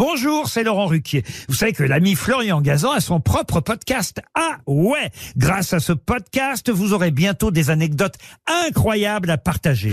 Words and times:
Bonjour, 0.00 0.48
c'est 0.48 0.64
Laurent 0.64 0.86
Ruquier. 0.86 1.24
Vous 1.46 1.54
savez 1.54 1.74
que 1.74 1.82
l'ami 1.82 2.14
Florian 2.14 2.62
Gazan 2.62 2.92
a 2.92 3.00
son 3.00 3.20
propre 3.20 3.60
podcast. 3.60 4.22
Ah 4.34 4.56
ouais 4.66 5.10
Grâce 5.36 5.74
à 5.74 5.78
ce 5.78 5.92
podcast, 5.92 6.70
vous 6.70 6.94
aurez 6.94 7.10
bientôt 7.10 7.50
des 7.50 7.68
anecdotes 7.68 8.14
incroyables 8.46 9.28
à 9.28 9.36
partager. 9.36 9.92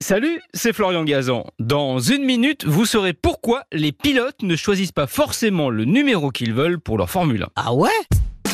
Salut, 0.00 0.40
c'est 0.54 0.72
Florian 0.72 1.02
Gazan. 1.02 1.44
Dans 1.58 1.98
une 1.98 2.22
minute, 2.24 2.64
vous 2.64 2.86
saurez 2.86 3.12
pourquoi 3.12 3.64
les 3.72 3.90
pilotes 3.90 4.42
ne 4.42 4.54
choisissent 4.54 4.92
pas 4.92 5.08
forcément 5.08 5.68
le 5.68 5.84
numéro 5.84 6.30
qu'ils 6.30 6.54
veulent 6.54 6.78
pour 6.78 6.96
leur 6.96 7.10
Formule 7.10 7.42
1. 7.42 7.48
Ah 7.56 7.74
ouais? 7.74 7.90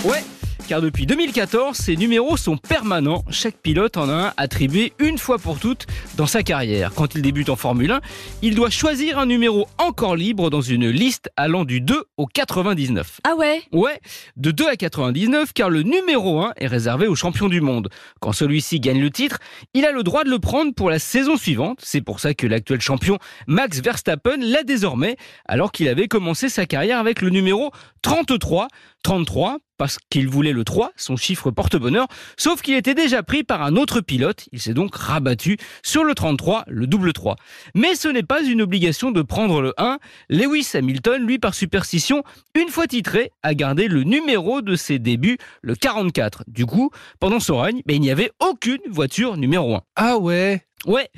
Ouais, 0.06 0.24
car 0.68 0.80
depuis 0.80 1.06
2014, 1.06 1.76
ces 1.76 1.96
numéros 1.96 2.36
sont 2.36 2.56
permanents. 2.56 3.24
Chaque 3.30 3.56
pilote 3.56 3.96
en 3.96 4.08
a 4.08 4.12
un 4.12 4.32
attribué 4.36 4.92
une 4.98 5.18
fois 5.18 5.38
pour 5.38 5.58
toutes 5.58 5.86
dans 6.16 6.26
sa 6.26 6.42
carrière. 6.42 6.92
Quand 6.94 7.14
il 7.14 7.22
débute 7.22 7.48
en 7.48 7.56
Formule 7.56 7.90
1, 7.90 8.00
il 8.42 8.54
doit 8.54 8.70
choisir 8.70 9.18
un 9.18 9.26
numéro 9.26 9.66
encore 9.78 10.16
libre 10.16 10.50
dans 10.50 10.60
une 10.60 10.88
liste 10.88 11.30
allant 11.36 11.64
du 11.64 11.80
2 11.80 12.04
au 12.16 12.26
99. 12.26 13.20
Ah 13.24 13.34
ouais? 13.36 13.62
Ouais, 13.72 14.00
de 14.36 14.50
2 14.50 14.68
à 14.68 14.76
99, 14.76 15.52
car 15.52 15.70
le 15.70 15.82
numéro 15.82 16.40
1 16.40 16.52
est 16.56 16.66
réservé 16.66 17.06
au 17.06 17.14
champion 17.14 17.48
du 17.48 17.60
monde. 17.60 17.88
Quand 18.20 18.32
celui-ci 18.32 18.80
gagne 18.80 19.00
le 19.00 19.10
titre, 19.10 19.38
il 19.74 19.84
a 19.84 19.92
le 19.92 20.02
droit 20.02 20.24
de 20.24 20.30
le 20.30 20.38
prendre 20.38 20.74
pour 20.74 20.90
la 20.90 20.98
saison 20.98 21.36
suivante. 21.36 21.78
C'est 21.82 22.02
pour 22.02 22.20
ça 22.20 22.34
que 22.34 22.46
l'actuel 22.46 22.80
champion 22.80 23.18
Max 23.46 23.80
Verstappen 23.80 24.36
l'a 24.38 24.62
désormais, 24.62 25.16
alors 25.46 25.72
qu'il 25.72 25.88
avait 25.88 26.08
commencé 26.08 26.48
sa 26.48 26.66
carrière 26.66 26.98
avec 26.98 27.22
le 27.22 27.30
numéro 27.30 27.70
33. 28.02 28.68
33 29.02 29.58
parce 29.82 29.98
qu'il 30.10 30.28
voulait 30.28 30.52
le 30.52 30.62
3, 30.62 30.92
son 30.94 31.16
chiffre 31.16 31.50
porte-bonheur, 31.50 32.06
sauf 32.36 32.62
qu'il 32.62 32.74
était 32.74 32.94
déjà 32.94 33.24
pris 33.24 33.42
par 33.42 33.62
un 33.62 33.74
autre 33.74 34.00
pilote, 34.00 34.48
il 34.52 34.60
s'est 34.60 34.74
donc 34.74 34.94
rabattu 34.94 35.56
sur 35.82 36.04
le 36.04 36.14
33, 36.14 36.62
le 36.68 36.86
double 36.86 37.12
3. 37.12 37.34
Mais 37.74 37.96
ce 37.96 38.06
n'est 38.06 38.22
pas 38.22 38.44
une 38.44 38.62
obligation 38.62 39.10
de 39.10 39.22
prendre 39.22 39.60
le 39.60 39.74
1, 39.78 39.98
Lewis 40.28 40.68
Hamilton, 40.74 41.26
lui 41.26 41.40
par 41.40 41.54
superstition, 41.54 42.22
une 42.54 42.68
fois 42.68 42.86
titré, 42.86 43.32
a 43.42 43.54
gardé 43.54 43.88
le 43.88 44.04
numéro 44.04 44.62
de 44.62 44.76
ses 44.76 45.00
débuts, 45.00 45.38
le 45.62 45.74
44. 45.74 46.44
Du 46.46 46.64
coup, 46.64 46.92
pendant 47.18 47.40
son 47.40 47.58
règne, 47.58 47.82
ben, 47.84 47.96
il 47.96 48.02
n'y 48.02 48.12
avait 48.12 48.30
aucune 48.38 48.78
voiture 48.88 49.36
numéro 49.36 49.74
1. 49.74 49.82
Ah 49.96 50.18
ouais 50.18 50.62
Ouais, 50.84 51.08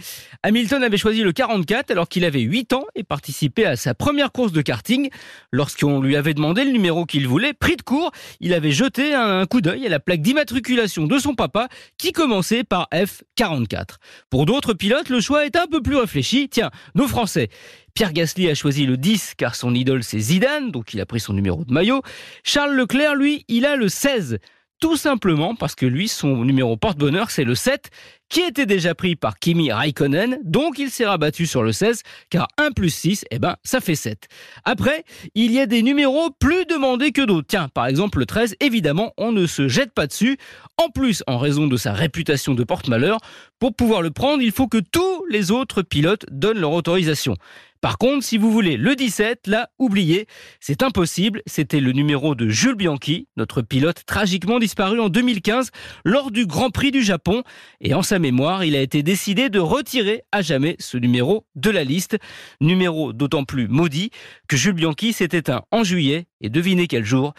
Hamilton 0.42 0.82
avait 0.82 0.98
choisi 0.98 1.22
le 1.22 1.32
44 1.32 1.90
alors 1.90 2.06
qu'il 2.06 2.26
avait 2.26 2.40
8 2.40 2.74
ans 2.74 2.84
et 2.94 3.02
participait 3.02 3.64
à 3.64 3.76
sa 3.76 3.94
première 3.94 4.30
course 4.30 4.52
de 4.52 4.60
karting. 4.60 5.08
Lorsqu'on 5.52 6.02
lui 6.02 6.16
avait 6.16 6.34
demandé 6.34 6.64
le 6.64 6.70
numéro 6.70 7.06
qu'il 7.06 7.26
voulait, 7.26 7.54
pris 7.54 7.76
de 7.76 7.82
court, 7.82 8.10
il 8.40 8.52
avait 8.52 8.72
jeté 8.72 9.14
un 9.14 9.46
coup 9.46 9.62
d'œil 9.62 9.86
à 9.86 9.88
la 9.88 10.00
plaque 10.00 10.20
d'immatriculation 10.20 11.06
de 11.06 11.18
son 11.18 11.34
papa 11.34 11.68
qui 11.96 12.12
commençait 12.12 12.62
par 12.62 12.88
F44. 12.92 13.96
Pour 14.28 14.44
d'autres 14.44 14.74
pilotes, 14.74 15.08
le 15.08 15.20
choix 15.20 15.46
est 15.46 15.56
un 15.56 15.66
peu 15.66 15.80
plus 15.80 15.96
réfléchi. 15.96 16.48
Tiens, 16.50 16.70
nos 16.94 17.08
Français. 17.08 17.48
Pierre 17.94 18.12
Gasly 18.12 18.50
a 18.50 18.54
choisi 18.54 18.86
le 18.86 18.96
10 18.96 19.34
car 19.36 19.54
son 19.54 19.72
idole 19.72 20.02
c'est 20.02 20.18
Zidane, 20.18 20.72
donc 20.72 20.94
il 20.94 21.00
a 21.00 21.06
pris 21.06 21.20
son 21.20 21.32
numéro 21.32 21.64
de 21.64 21.72
maillot. 21.72 22.02
Charles 22.42 22.74
Leclerc, 22.74 23.14
lui, 23.14 23.44
il 23.48 23.64
a 23.64 23.76
le 23.76 23.88
16 23.88 24.38
tout 24.84 24.98
simplement 24.98 25.54
parce 25.54 25.74
que 25.74 25.86
lui, 25.86 26.08
son 26.08 26.44
numéro 26.44 26.77
porte-bonheur, 26.77 27.30
c'est 27.30 27.44
le 27.44 27.54
7, 27.54 27.90
qui 28.28 28.40
était 28.40 28.66
déjà 28.66 28.94
pris 28.94 29.16
par 29.16 29.38
Kimi 29.38 29.72
Raikkonen, 29.72 30.41
donc 30.44 30.78
il 30.78 30.91
s'est 30.91 31.06
rabattu 31.06 31.46
sur 31.46 31.62
le 31.62 31.72
16, 31.72 32.02
car 32.28 32.48
1 32.58 32.72
plus 32.72 32.94
6, 32.94 33.24
eh 33.30 33.38
ben, 33.38 33.56
ça 33.62 33.80
fait 33.80 33.94
7. 33.94 34.28
Après, 34.66 35.04
il 35.34 35.52
y 35.52 35.58
a 35.58 35.64
des 35.64 35.82
numéros 35.82 36.28
plus 36.38 36.66
demandés 36.66 37.12
que 37.12 37.22
d'autres. 37.22 37.46
Tiens, 37.48 37.70
par 37.72 37.86
exemple, 37.86 38.18
le 38.18 38.26
13, 38.26 38.56
évidemment, 38.60 39.14
on 39.16 39.32
ne 39.32 39.46
se 39.46 39.68
jette 39.68 39.94
pas 39.94 40.06
dessus. 40.06 40.36
En 40.76 40.91
plus, 40.91 41.22
en 41.26 41.38
raison 41.38 41.66
de 41.66 41.78
sa 41.78 41.94
réputation 41.94 42.52
de 42.52 42.62
porte-malheur, 42.62 43.20
pour 43.60 43.74
pouvoir 43.74 44.02
le 44.02 44.10
prendre, 44.10 44.42
il 44.42 44.52
faut 44.52 44.69
que 44.69 44.82
tous 44.92 45.24
les 45.30 45.50
autres 45.50 45.80
pilotes 45.80 46.26
donnent 46.30 46.60
leur 46.60 46.72
autorisation. 46.72 47.36
Par 47.84 47.98
contre, 47.98 48.24
si 48.24 48.38
vous 48.38 48.50
voulez 48.50 48.78
le 48.78 48.96
17, 48.96 49.46
là, 49.46 49.68
oubliez, 49.78 50.27
c'est 50.58 50.82
impossible. 50.82 51.42
C'était 51.44 51.81
le 51.81 51.92
numéro 51.92 52.34
de 52.34 52.48
Jules 52.48 52.76
Bianchi, 52.76 53.28
notre 53.36 53.60
pilote 53.60 54.06
tragiquement 54.06 54.59
disparu 54.59 55.00
en 55.00 55.10
2015 55.10 55.70
lors 56.03 56.31
du 56.31 56.47
Grand 56.47 56.70
Prix 56.70 56.92
du 56.92 57.03
Japon. 57.03 57.42
Et 57.82 57.92
en 57.92 58.00
sa 58.00 58.19
mémoire, 58.19 58.64
il 58.64 58.75
a 58.75 58.81
été 58.81 59.03
décidé 59.03 59.50
de 59.50 59.59
retirer 59.59 60.22
à 60.32 60.41
jamais 60.41 60.76
ce 60.78 60.97
numéro 60.97 61.44
de 61.56 61.69
la 61.69 61.84
liste. 61.84 62.16
Numéro 62.59 63.12
d'autant 63.12 63.44
plus 63.44 63.69
maudit 63.69 64.09
que 64.48 64.56
Jules 64.56 64.72
Bianchi 64.72 65.12
s'est 65.12 65.28
éteint 65.32 65.64
en 65.70 65.84
juillet. 65.84 66.25
Et 66.41 66.48
devinez 66.48 66.86
quel 66.86 67.04
jour? 67.04 67.34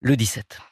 Le 0.00 0.16
17. 0.16 0.71